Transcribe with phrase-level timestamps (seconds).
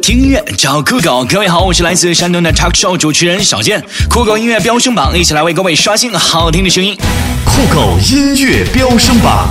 [0.00, 3.84] 听音乐找酷狗，各位好，我是来自山东的 Talk Show 主持人小健。
[4.08, 6.96] 酷狗音乐飙升榜，一起来为各位刷新好听的声音。
[7.44, 9.48] 酷狗音乐飙升榜，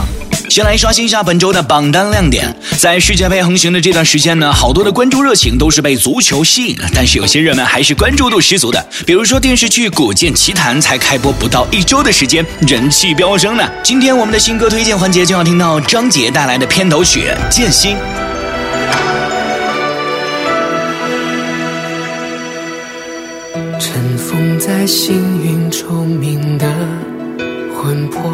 [0.50, 2.54] 先来刷新一下本周的榜单亮点。
[2.78, 8.84] 在世界杯横行的这段时间呢，好多的关注热情都是被足球吸引了，但是有些热门还是关注度十足的。
[9.06, 13.64] 比如说电视剧《古剑奇谭》才开播不到一周的时间，人气飙升呢。
[13.84, 17.96] 今天我们的新歌推荐环节就要听到张杰带来的片头曲《剑心》。
[24.80, 26.66] 在星云虫鸣的
[27.76, 28.32] 魂魄，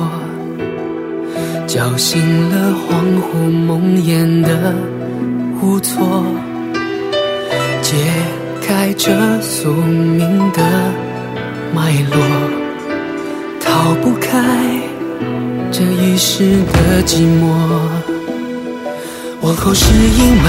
[1.66, 2.22] 叫醒
[2.52, 4.76] 了恍惚梦魇的
[5.60, 6.24] 无措，
[7.82, 7.96] 解
[8.62, 10.62] 开这宿命的
[11.74, 12.22] 脉络，
[13.60, 14.38] 逃不开
[15.72, 17.48] 这一世的寂寞。
[19.42, 20.46] 往后是阴霾，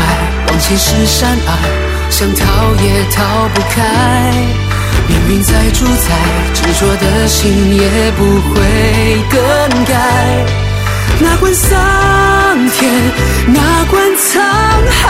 [0.46, 4.65] 往前是山隘，想逃也逃不开。
[5.08, 6.08] 命运再主宰，
[6.54, 8.54] 执着的心也不会
[9.30, 9.38] 更
[9.84, 9.92] 改。
[11.20, 12.92] 哪管桑田，
[13.54, 14.40] 哪管沧
[14.90, 15.04] 海，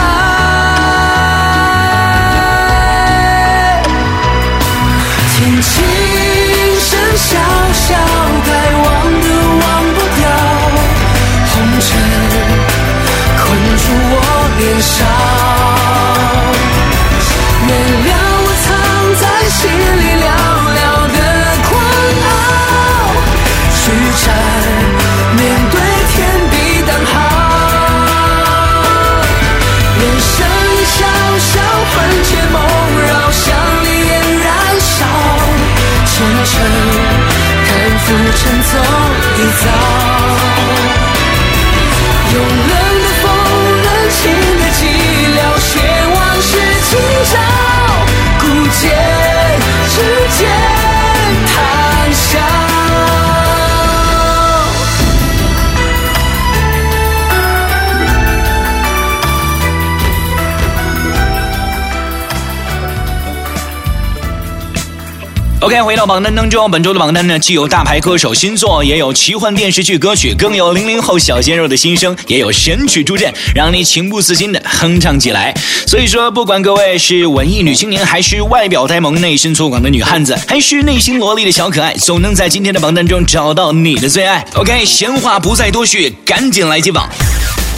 [65.67, 75.53] OK，回到榜单当中，本周的榜单呢，既有大牌歌手新作，也有奇幻电视剧歌曲，更有零零后小鲜肉的心声，也有神曲助阵，让你情不自禁的哼唱起来。
[75.85, 84.47] 所以说，不管各位是文艺女青年，还是外表呆萌、内心粗犷的女汉子，还是内心萝莉的小可爱，总能在今天的榜单中找到你的最爱。
[84.55, 87.11] OK，闲话不再多叙，赶紧来接榜。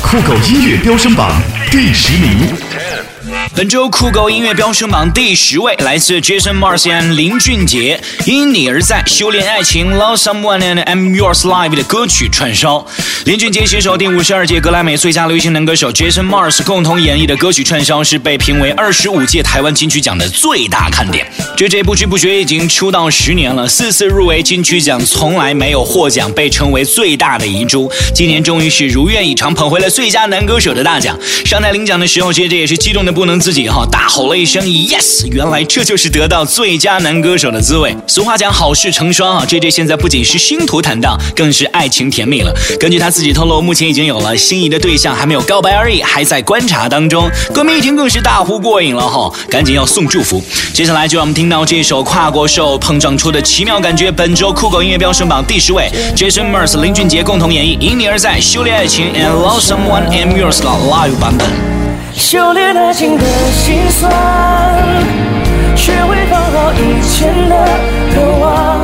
[0.03, 2.55] 酷狗音乐飙升榜第十名。
[3.55, 8.01] 本周酷狗音乐飙升榜第十位，来自 Jason Mars and 林俊杰，
[8.31, 12.87] 《因你而在》修炼爱情，Love Someone and I'm Yours Live 的歌曲串烧。
[13.25, 21.27] 林俊杰携手第五十二届格莱美最佳流行男歌手 Jason Mars 共同演绎的歌曲串烧，是被评为二十五届台湾金曲奖的最大看点。
[21.57, 27.91] JJ 不知不觉已经出道十年了，四次入围金曲奖，从来没有获奖，被称为最大的遗珠。
[28.15, 31.19] 今年终于是如愿以偿，捧回了最佳男歌手的大奖。
[31.45, 33.38] 上台领奖的时候，杰杰也是激动的不能。
[33.39, 37.97] 自己哈大吼了一声 yes，原来这就是得到最佳男歌手的滋味。
[38.07, 42.55] 俗话讲好事成双啊，J J 现在不仅是星途坦荡，更是爱情甜蜜了。
[42.81, 47.31] 根据他自己透露，目前已经有了心仪的对象，还没有告白而已，还在观察当中。
[47.53, 50.43] 歌迷一听更是大呼过瘾了哈，赶紧要送祝福。
[50.73, 54.11] 接下来就让我们听到这首跨国兽碰撞出的奇妙感觉。
[54.11, 61.78] 本周酷狗音乐飙升榜第十位，Jason Mars 林俊杰共同演绎《因你而在》，修炼爱情 and love someone am yours 的 live 版本。
[62.19, 64.13] 修炼爱情的心酸，
[65.77, 67.55] 学会放好以前的
[68.13, 68.81] 渴望。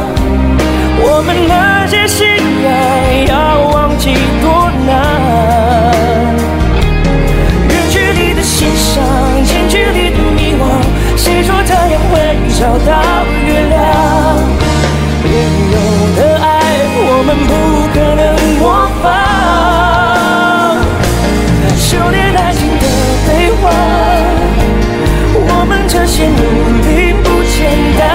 [1.02, 2.24] 我们那些心
[2.64, 3.34] 爱，要
[3.72, 4.88] 忘记多难。
[7.68, 9.02] 远距离的欣赏，
[9.44, 10.62] 近距离的迷惘。
[11.16, 13.76] 谁说太阳会找到月亮？
[15.24, 15.76] 别人有
[16.16, 16.46] 的爱，
[16.94, 17.52] 我们不
[26.06, 26.36] 这些努
[26.82, 27.66] 力不简
[27.98, 28.13] 单，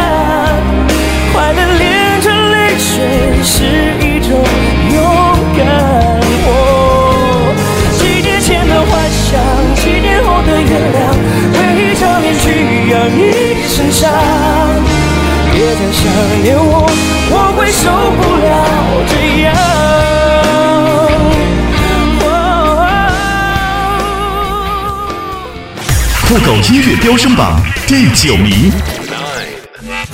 [26.67, 27.57] 音乐飙升榜
[27.87, 28.98] 第九名。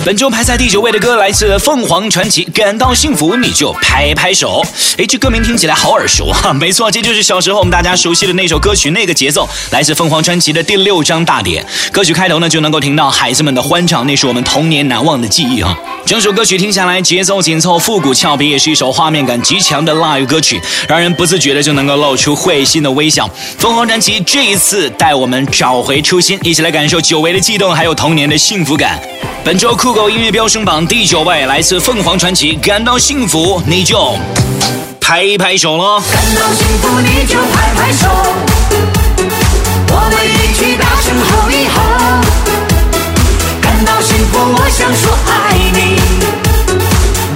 [0.05, 4.61] 本周排在第九位的歌来自凤凰传奇，《感到幸福你就拍拍手》。
[5.01, 6.53] 哎，这歌名听起来好耳熟啊！
[6.53, 11.65] 没错，这就是小时候我们大家熟悉的那首歌曲，那个节奏来自凤凰传奇的第六张大碟。
[11.91, 15.75] 歌曲开头呢就能够听到孩子们的欢唱，那是我们童年难忘的记忆啊！
[16.05, 23.27] 整首歌曲听下来，节奏紧凑，复古俏皮，也是一首画面感极强的 live 歌曲，让人不自觉的就能够露出会心的微笑。
[23.57, 29.01] 凤凰传奇这一次带我们找回初心，一起来感受久违的悸动，还有童年的幸福感。
[29.43, 34.19] 本周酷狗音乐飙升榜第九位，来自凤凰传奇，感到幸福你就
[34.99, 36.01] 拍一拍手喽！
[36.11, 38.09] 感到幸福你就拍拍手，
[39.87, 41.79] 我们一起大声吼一吼。
[43.61, 45.95] 感到幸福，我想说爱你，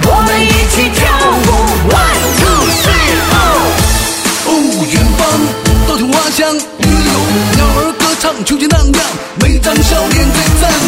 [0.04, 1.00] 我们一起跳
[1.32, 1.48] 舞
[1.88, 2.44] ，one two
[2.82, 3.40] three four。
[4.44, 4.50] 哦，
[4.92, 5.20] 远方
[5.88, 7.10] 稻田花香，鱼游
[7.56, 9.00] 鸟儿歌唱，秋千荡漾，
[9.40, 10.79] 每张笑脸最绽放。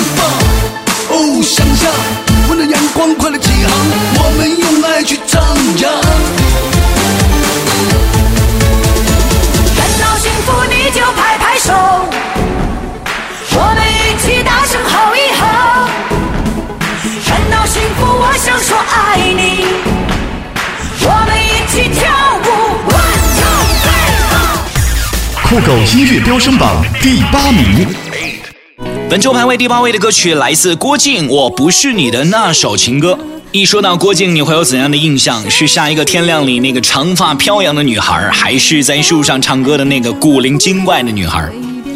[2.49, 3.71] 温暖阳光，快乐起航，
[4.19, 5.41] 我们用爱去徜
[5.79, 5.81] 徉。
[9.77, 11.73] 感到幸福你就拍拍手，
[13.55, 15.43] 我们一起大声吼一吼。
[17.29, 19.41] 感到幸福，我想说爱你，
[21.01, 22.01] 我们一起跳
[22.45, 22.47] 舞
[22.91, 23.53] ，one two
[23.83, 25.49] three four。
[25.49, 28.12] 酷狗音乐飙升榜第八名。
[29.13, 33.13] 本周排位第八位的歌曲来自郭靖，《我不是你的那首情歌》。
[33.51, 35.51] 一说到郭靖，你会有怎样的印象？
[35.51, 41.47] 是下一个天亮里那个长发飘扬的女孩，还是在树上唱歌的那个古灵精怪的女孩？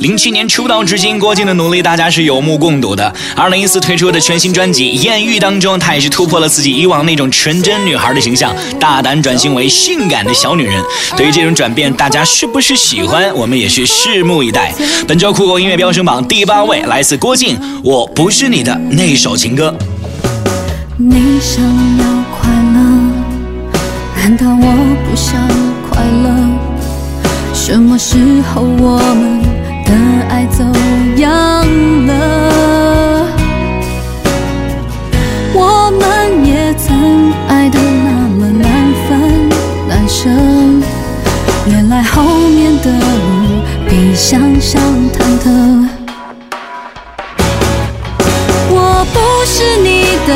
[0.00, 3.12] 零七年出道至今，郭靖的努力大家是有目共睹的。
[3.34, 10.82] 二零一四推出的全新专辑《艳遇》当中，她也是突破了自己以往那种纯真女孩的形象，大胆转型为性感的小女人。
[11.16, 13.34] 对于这种转变，大家是不是喜欢？
[13.34, 14.72] 我们也是拭目以待。
[15.08, 19.74] 本周酷狗音乐飙升榜第八位，来自郭靖，《我不是你的那首情歌》。
[20.98, 22.04] 你想要
[22.38, 22.80] 快乐，
[24.16, 25.40] 难道我不想
[25.90, 27.54] 快乐？
[27.54, 28.16] 什么时
[28.54, 29.45] 候我们？
[29.86, 29.92] 的
[30.28, 30.64] 爱走
[31.16, 31.64] 样
[32.06, 32.12] 了，
[35.54, 38.64] 我们也曾爱得那么难
[39.08, 39.48] 分
[39.88, 40.28] 难舍，
[41.66, 45.88] 原来后面的路比想象忐忑。
[48.68, 49.16] 我不
[49.46, 50.30] 是你的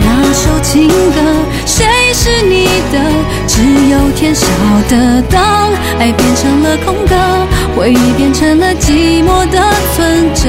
[0.00, 1.20] 那首情歌，
[1.66, 1.84] 谁
[2.14, 2.98] 是你的？
[3.46, 4.46] 只有天晓
[4.88, 7.45] 得，当爱变成了空格。
[7.76, 9.62] 回忆变成了寂寞的
[9.94, 10.48] 存折，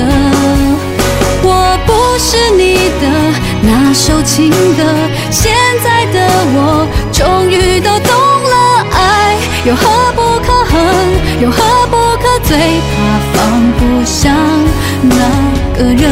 [1.44, 3.06] 我不是你的
[3.62, 4.83] 那首情歌，
[5.29, 5.53] 现
[5.83, 6.25] 在的
[6.56, 8.09] 我终于都懂
[8.50, 8.56] 了，
[8.94, 9.35] 爱
[9.65, 9.83] 有何
[10.15, 10.79] 不可恨，
[11.41, 12.95] 有何不可最怕
[13.33, 13.35] 放
[13.74, 14.33] 不下
[15.03, 15.19] 那
[15.77, 16.03] 个人。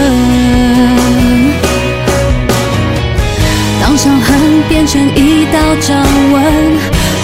[3.82, 5.96] 当伤痕变成一道掌
[6.34, 6.44] 纹。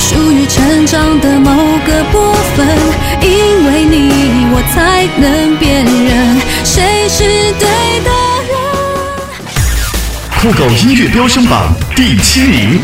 [0.03, 1.51] 属于成长的某
[1.85, 2.67] 个部分，
[4.53, 7.69] 我才能辨认谁是对
[8.03, 8.12] 的
[8.50, 8.53] 人。
[10.42, 12.81] 酷狗音乐飙升榜第七名。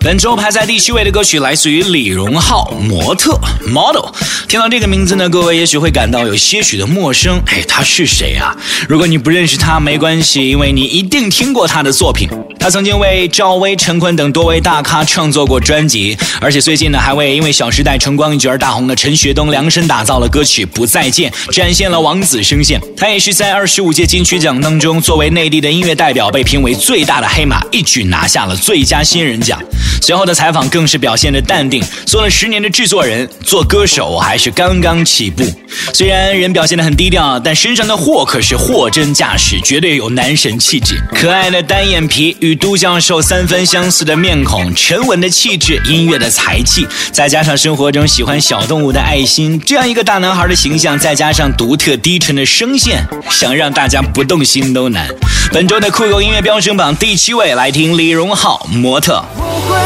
[0.00, 4.02] 本周排在第七位的歌曲来自于李荣浩，《模特 Model》。
[4.50, 7.40] 听到这个名字呢，各位也许会感到有些许的陌生。
[7.46, 8.52] 哎，他是谁啊？
[8.88, 12.28] 如果你不认识他，没关系，因为你一定听过他的作品。
[12.58, 22.80] 他曾经为赵薇、陈坤等多位大咖创作过专辑，而且最近呢，还为因为《小时代》晨光一角而大红的陈学冬量身打造了歌曲《不再见》，展现了王子声线。
[22.96, 29.62] 他也是在二十五届金曲奖当中，作为内地的音乐代表，被评为最大的黑马，一举拿下了最佳新人奖。
[30.02, 35.44] 随后的采访更是表现的淡定，做了十年的制作人，做歌手还是刚刚起步。
[35.92, 40.94] 虽然人表现的很低调，但身上的货可是货真价实，绝对有男神气质。
[41.14, 42.60] 可爱的单眼皮与。
[42.60, 55.08] 都教授三分相似的面孔，沉稳的气质，音乐的才气，再加上生活中喜欢小动物的爱心，这样一个大男孩的形象，再加上独特低沉的声线，想让大家不动心都难。
[55.50, 59.14] 本周的酷狗音乐飙升榜第七位，来听李荣浩《模特》。
[59.38, 59.78] 我会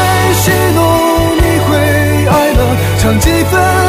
[0.43, 1.77] 喜怒，你会
[2.29, 3.84] 哀乐，唱几分钟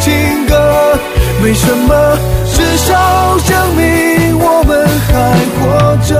[0.00, 0.98] 情歌，
[1.42, 2.18] 没什么？
[2.54, 3.84] 至少证明
[4.38, 5.12] 我们还
[5.54, 5.60] 活
[6.06, 6.10] 着。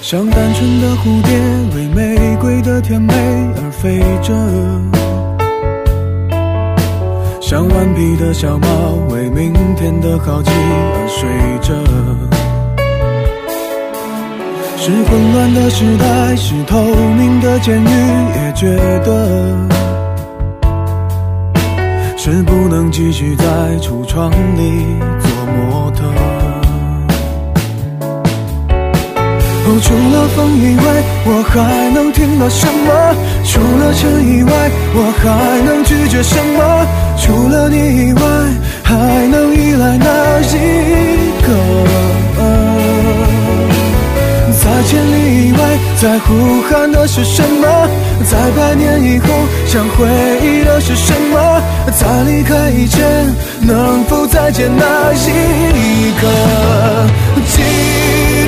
[0.00, 1.34] 像单纯的蝴蝶，
[1.74, 3.12] 为玫瑰的甜美
[3.56, 4.32] 而飞着；
[7.40, 8.66] 像顽皮的小猫，
[9.10, 11.28] 为明天的好奇而睡
[11.60, 11.74] 着。
[14.78, 17.84] 是混乱的时代，是透明的监狱，
[18.36, 19.85] 也觉得。
[22.28, 23.44] 是不能继续在
[23.80, 24.84] 橱窗里
[25.20, 26.02] 做模特。
[29.64, 30.82] 哦，除了风以外，
[31.24, 33.14] 我还能听到什么？
[33.44, 34.50] 除了尘以外，
[34.96, 36.84] 我还能拒绝什么？
[37.16, 38.20] 除了你以外，
[38.82, 42.55] 还能依赖哪一个？
[44.66, 45.58] 在千里以外，
[45.94, 47.88] 在呼喊的是什么？
[48.24, 49.28] 在百年以后，
[49.64, 50.08] 想回
[50.42, 51.62] 忆的是什么？
[51.92, 56.26] 在离开以前，能否再见那一刻？
[57.46, 57.62] 记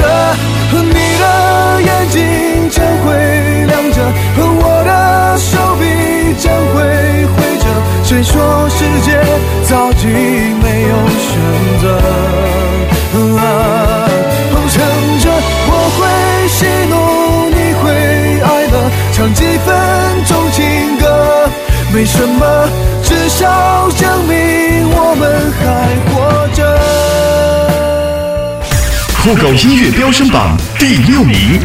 [0.03, 0.35] 得
[0.73, 3.15] 你的眼睛将会
[3.67, 4.03] 亮着，
[4.39, 5.85] 我的手臂
[6.43, 6.83] 将会
[7.37, 7.65] 挥着。
[8.03, 9.23] 谁说世界
[9.69, 11.31] 早已没有选
[11.81, 12.68] 择？
[21.99, 22.69] 歌，没什么，
[23.03, 25.65] 至少证明我们还
[26.13, 26.63] 活着。
[29.21, 31.61] 酷狗音乐飙升榜第六名。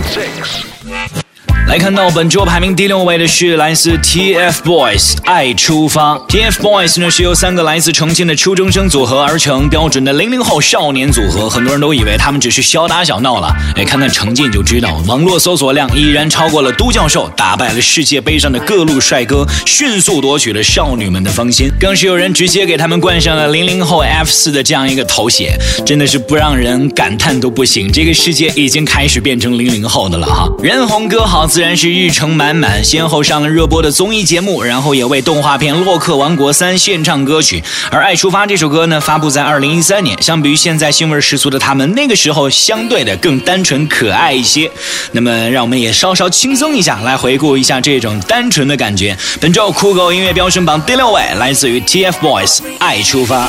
[1.74, 6.14] 来看到本周排名第六位的是来自 TFBOYS《爱出发》。
[6.28, 11.50] TFBOYS 呢是由三个来自重庆的初中生组合而成，标准的零零后少年组合。
[11.50, 21.72] 很多人都以为他们只是小打小闹了，哎，看看成绩就知道，网络搜索量已然超过了都教授，打败了世界杯上的各路帅哥，迅速夺取了少女们的芳心。
[21.80, 27.92] 更是有人直接给他们冠上了“零零后 F 四”的这样一个头衔，真的是不让人感叹都不行。
[27.92, 30.48] 这个世界已经开始变成零零后的了哈。
[30.62, 37.64] 人红歌好，自然是日程满满，先后上了热播的综艺节目，然后也为动画片《洛克王国三》献唱歌曲。
[37.90, 44.70] 而《爱出发》这首歌呢，发布在二零一三年，相比于现在腥味十足的他们，那个时候相对的更单纯可爱一些。
[45.14, 49.18] 那么，让我们也稍稍轻松一下，来回顾一下这种单纯的感觉。
[49.40, 53.48] 本周酷狗音乐飙升榜第六位，来自于 TFBOYS《爱出发》。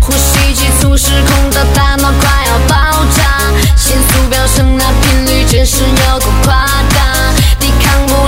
[0.00, 6.66] 呼吸急促失控的大脑快要爆炸，心速飙升那频率真是有够夸，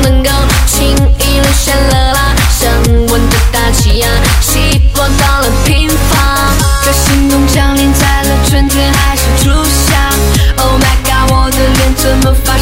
[0.03, 0.31] 能够
[0.67, 4.09] 轻易沦陷了啦，升温的大气压，
[4.41, 6.55] 稀薄到了平方，
[6.85, 10.11] 这心动降临在了春天还是初夏
[10.59, 12.57] ？Oh my god，我的脸怎么发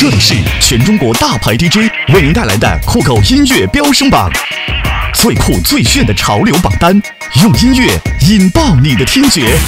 [0.00, 4.30] 这里是全中国大牌 DJ 为您带来的酷狗音乐飙升榜，
[5.12, 7.02] 最酷最炫的潮流榜单，
[7.42, 7.90] 用音乐
[8.28, 9.58] 引爆你的听觉。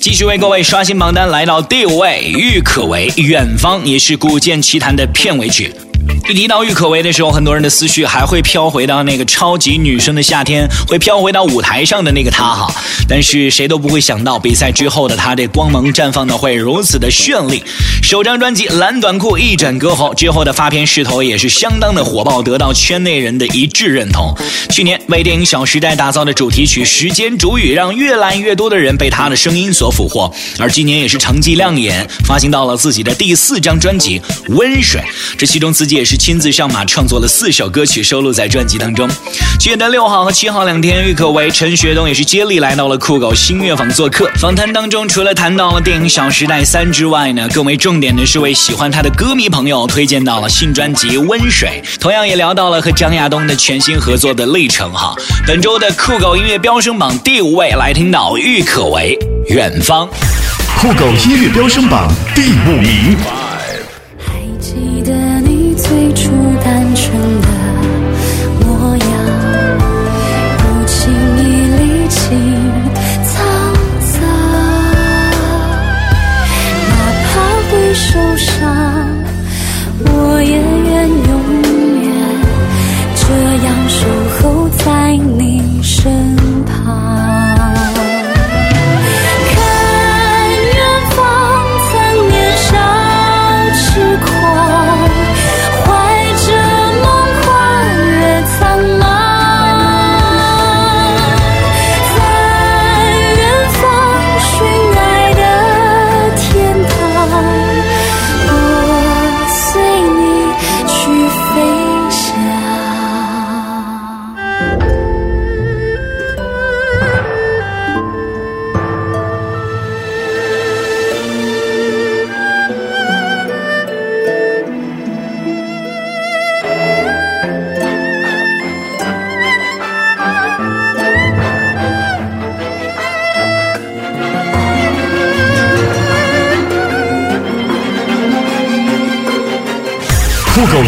[0.00, 5.74] 继续为各位刷新榜单，来到第五位，郁可唯《远方》也是《古剑奇谭》的片尾曲。
[6.26, 12.74] 一提到郁可唯的时候，很多人的思绪还会飘回到那个超级女生的夏天，会飘回到舞台上的那个她哈。
[13.06, 17.62] 但是谁都不会想到，比赛之后的她这光芒绽放的会如此的绚丽。
[18.02, 24.34] 首张专辑《蓝短裤》一展歌喉，之后的发片势头也是相当的火爆，得到圈内人的一致认同。
[24.70, 30.32] 去年为电影《小时代》打造的主题曲《时间煮雨》，让越来越多的人被她的声音所俘获。
[30.58, 34.18] 而今年也是成绩亮眼，发行到了自己的第四张专辑
[34.54, 35.00] 《温水》，
[35.36, 39.08] 这其中自己也是亲自上马创作了四首歌曲，收录在专辑当中。
[39.58, 44.30] 七月的六号和七号两天，郁可唯、陈学冬也是接力来到了酷狗新乐坊做客。
[44.36, 55.14] 访谈当中，除了谈到了电影《小时代三》之外呢，更为重点的是为喜欢他的歌迷朋友推荐到了新专辑《温水》，同样也聊到了和张亚东的全新合作的历程哈。
[55.46, 59.16] 本周的酷狗音乐飙升榜第五位，来听到郁可唯
[59.54, 60.08] 《远方》。
[60.76, 63.16] 酷狗音乐飙升榜第五名。
[64.18, 65.33] 还记得
[65.94, 66.32] 最初
[66.64, 67.53] 单纯的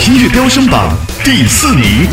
[0.00, 2.06] 音乐飙升榜第四名。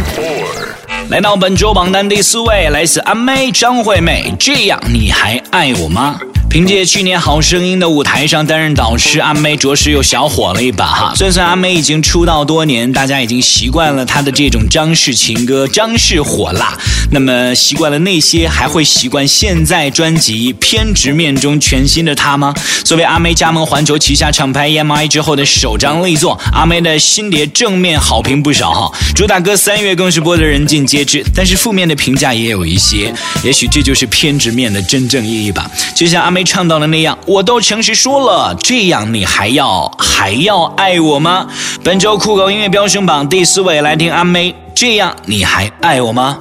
[1.10, 6.18] 来到本周榜单第四位，来自阿妹张惠妹，这样你还爱我吗？
[6.54, 11.12] 凭借去年《好声音》的舞台上担任导师，阿妹着实又小火了一把哈。
[11.16, 16.78] 虽然阿妹已经出道多年，大家已经习惯了她的这种张氏情歌，张氏火辣。
[17.10, 22.54] 那么习惯了那些，还会习惯现在专辑《偏执面》中全新的她吗？
[22.84, 28.92] 作为阿妹加盟环球旗下厂牌 EMI 之后的首张力作，阿妹的新碟正面好评不少哈。
[29.16, 33.12] 主打歌三月更是播得人尽皆知，但是负面的评价也有一些。
[33.44, 35.68] 也许这就是《偏执面》的真正意义吧。
[35.96, 36.43] 就像阿妹。
[36.44, 41.48] 唱到的那样，我都诚实说了，这样你还要还要爱我吗？
[41.84, 46.40] 本周酷狗音乐飙升榜第四位，来听阿妹，这样你还爱我吗？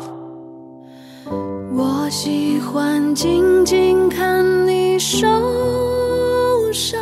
[1.74, 5.26] 我喜欢静静看你受
[6.72, 7.00] 伤，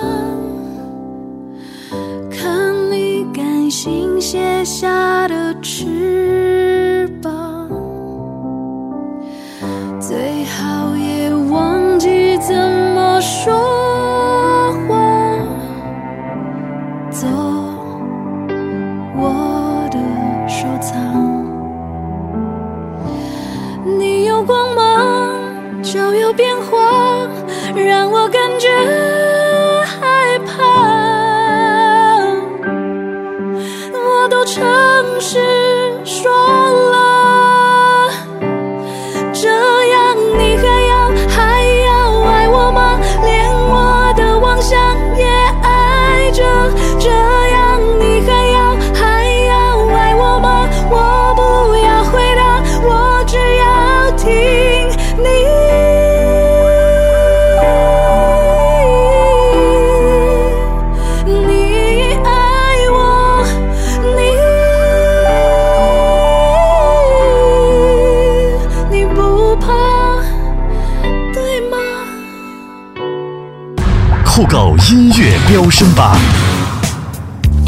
[2.31, 7.69] 看你甘心卸下的翅膀，
[10.01, 12.57] 最好也忘记怎
[12.95, 13.90] 么说。
[74.51, 76.50] 搞音乐飙升榜。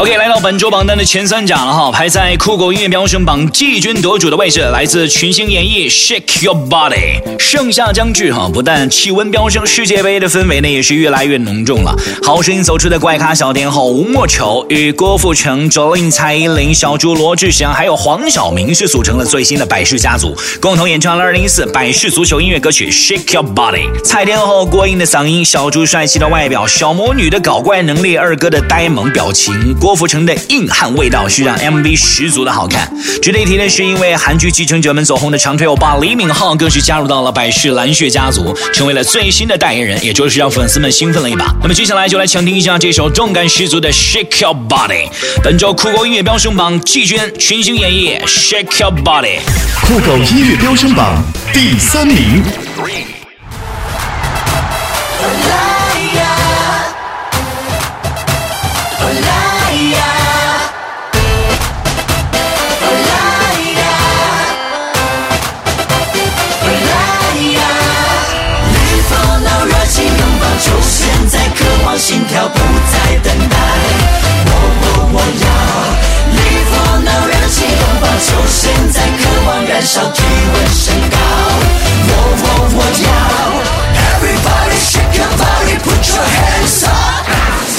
[0.03, 7.23] OK，来到本周榜单的前三甲了哈，排在酷狗音乐飙升榜季军得主的位置，来自群星演绎《Shake Your Body》。
[7.39, 11.97] 盛夏将至哈，不但气温飙升，世界杯的氛围呢也是越来越浓重了。
[12.25, 23.89] 好声音走出的怪咖小天后吴莫愁与郭富城、周莹、蔡依林、小猪罗志祥还有黄晓明是组成了最新的百事家族，共同演唱了2014百事足球音乐歌曲《Shake Your Body》。
[24.03, 32.91] 蔡天后过硬的嗓音，小猪帅气的外表，小魔女的搞怪能力，二哥的呆萌表情，郭郭富城的硬汉味道，是让 MV 十足的好看。
[33.21, 41.55] 值得一提的是，因为韩剧《继承者们》走红的长腿欧巴李敏镐更是加入到了百事蓝血家族，成为了最新的代言人，也就是让粉丝们兴奋了一把。
[41.61, 45.07] 那么接下来就来强听一下这首动感十足的《Shake Your Body》。
[45.45, 49.41] 本周酷狗音乐飙升榜季军群星演绎《Shake Your Body》。
[49.87, 52.43] 酷狗音乐飙升榜第三名。
[79.83, 81.19] 燃烧，体温升高。
[82.07, 83.11] 我我我要
[83.99, 87.27] Everybody shake your body, put your hands up,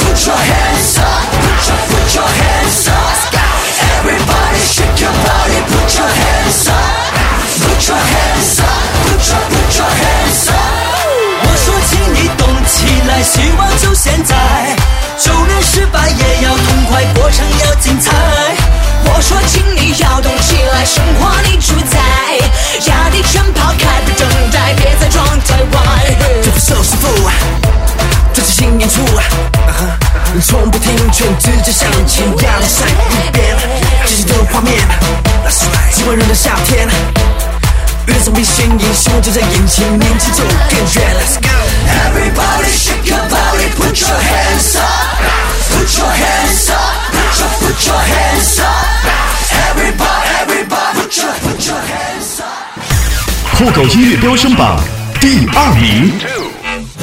[0.03, 3.31] put your hands up, put your put your hands up.
[4.03, 6.75] Everybody shake your body, put your hands up,
[7.63, 11.07] put your hands up, put your put your hands up.
[11.39, 14.75] 我说，请你动起来，希望就现在，
[15.17, 18.11] 就连失败也要痛快，过程要精彩。
[19.05, 21.97] 我说，请你要动起来，生活你主宰，
[22.87, 26.15] 压力全抛开，不等待，别再装太坏。
[26.43, 27.07] 这副手师傅，
[28.33, 29.05] 这是新演出，
[30.45, 33.55] 从不听劝，直接向前，压力闪一边，
[34.05, 34.81] 激情的画面，
[35.91, 36.87] 几万人的夏天。
[38.05, 41.15] 越总比显眼，希望就在眼前，年轻就更远。
[41.15, 41.47] Let's go。
[41.87, 45.23] Everybody shake your body, put your hands up,
[45.71, 48.85] put your hands up, put your put your hands up.
[49.71, 51.09] Everybody, put
[51.41, 52.77] put your hands up.
[53.57, 54.79] 酷狗音乐飙升榜
[55.19, 56.11] 第二名。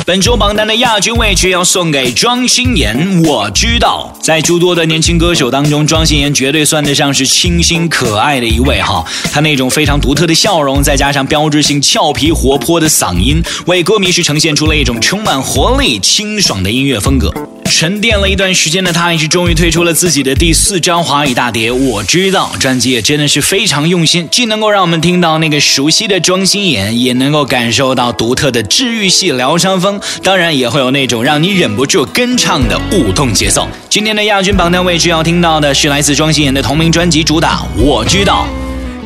[0.07, 3.23] 本周榜单的亚军位置要送给庄心妍。
[3.23, 9.05] 我知道，在诸多的年轻歌手当中，庄心妍绝对算得上是清新可爱的一位哈。
[9.33, 17.33] 她那种非常独特的笑容，再加上标志性俏皮活泼的嗓音，为歌迷是呈现出了一种充满活力、清爽的音乐风格。
[17.71, 21.71] 沉淀了一段时间的他，也是终于推出了自己的第四张华语大碟。
[21.71, 33.67] 我知道，专辑也真的是非常用心，既能够让我们听到那个熟悉的庄心妍，也能够感受到独特的治愈系疗伤风，当然也会有那种让你忍不住跟唱的舞动节奏。
[33.89, 38.47] 今天的亚军榜单位置要听到的是来自庄心妍的同名专辑主打《我知道》。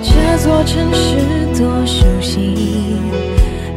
[0.02, 2.56] 这座城市多熟悉，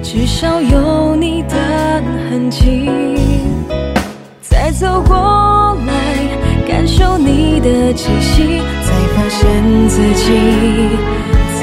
[0.01, 3.36] 至少有你的痕迹。
[4.67, 5.93] 再走过来，
[6.67, 7.57] 感受你。
[7.61, 10.27] 的气息，才发现自己
[11.55, 11.61] 早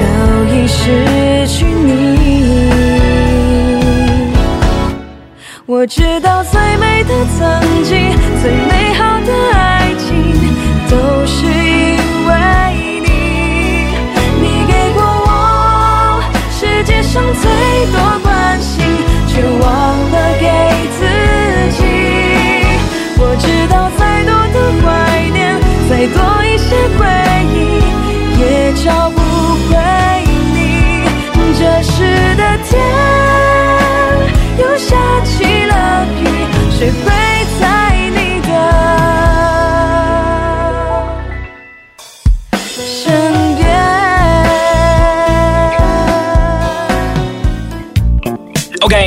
[0.51, 2.67] 已失去你。
[5.67, 10.33] 我知道最美的曾经，最美好的爱情，
[10.89, 12.33] 都是因为
[13.01, 13.07] 你。
[14.41, 14.65] 你。
[14.67, 17.43] 给过我世界上最
[17.91, 17.99] 多
[26.07, 27.05] 多一些回
[27.53, 27.55] 忆，
[28.39, 29.19] 也找不
[29.69, 29.73] 回
[30.53, 31.05] 你。
[31.57, 32.34] 这是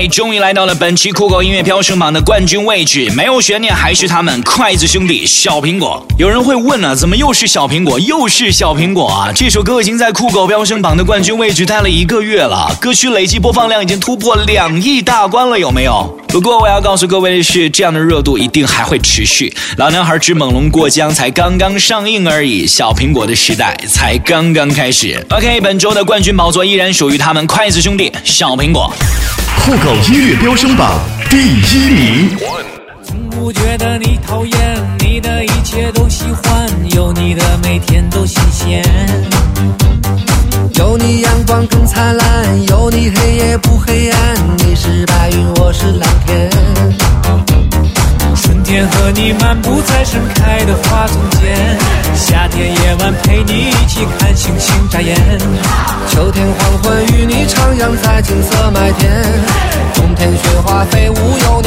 [0.07, 6.07] 终于来到了本期酷狗音乐飙升榜的冠军位置，没有悬念，还是他们筷子兄弟小苹果。
[6.19, 9.33] 有人会问了、怎么又是小苹果，又是小苹果啊？
[9.35, 16.19] 这首歌已经在酷狗飙升榜的冠军位置待了一个月了，歌曲累计播放量已经突破两亿大关了，有没有？
[16.39, 19.53] 不过我要告诉各位的是，这样的热度一定还会持续。
[19.77, 25.21] 老男孩之猛龙过江才刚刚上映而已，小苹果的时代才刚刚开始。
[25.31, 28.89] OK，本周的冠军宝座依然属于他们筷子兄弟小苹果。
[29.65, 32.39] 酷狗音乐飙升榜第一名。
[33.03, 38.81] 从不觉得你讨厌，你的一切都喜欢，有你的每天都新鲜。
[40.79, 44.37] 有你阳光更灿烂，有你黑夜不黑暗。
[44.59, 46.49] 你是白云，我是蓝天。
[48.37, 51.77] 春天和你漫步在盛开的花丛间，
[52.15, 55.17] 夏天夜晚陪你一起看星星眨眼。
[56.11, 59.11] 秋天黄昏与你徜徉在金色麦田，
[59.95, 61.58] 冬天雪花飞舞有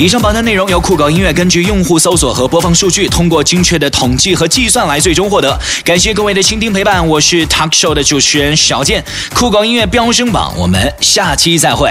[0.00, 5.58] 以上榜单内容由酷狗音乐根据用户搜索和播放数据，通过精确的统计和计算来最终获得。
[5.84, 9.04] 感谢各位的倾听陪伴，我是 Talk Show 的主持人小健。
[9.34, 11.90] 酷狗音乐飙升榜，我们下期再会。